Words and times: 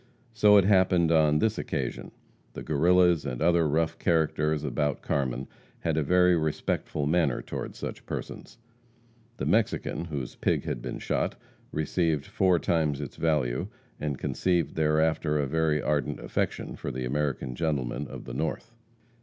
So 0.33 0.57
it 0.57 0.65
happened 0.65 1.11
on 1.11 1.37
this 1.37 1.59
occasion. 1.59 2.09
The 2.53 2.63
Guerrillas 2.63 3.23
and 3.23 3.39
other 3.39 3.67
rough 3.69 3.99
characters 3.99 4.63
about 4.63 5.03
Carmen 5.03 5.47
had 5.81 5.95
a 5.95 6.01
very 6.01 6.35
respectful 6.35 7.05
manner 7.05 7.39
toward 7.43 7.75
such 7.75 8.07
persons. 8.07 8.57
The 9.37 9.45
Mexican, 9.45 10.05
whose 10.05 10.37
pig 10.37 10.63
had 10.63 10.81
been 10.81 10.97
shot, 10.97 11.35
received 11.71 12.25
four 12.25 12.57
times 12.57 12.99
its 12.99 13.15
value 13.17 13.67
and 13.99 14.17
conceived 14.17 14.73
thereafter 14.73 15.37
a 15.37 15.45
very 15.45 15.79
ardent 15.83 16.19
affection 16.19 16.75
for 16.75 16.89
the 16.89 17.05
American 17.05 17.53
gentlemen 17.53 18.07
of 18.07 18.25
the 18.25 18.33
north. 18.33 18.73